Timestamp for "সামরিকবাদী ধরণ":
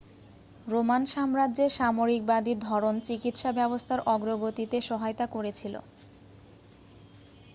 1.77-2.95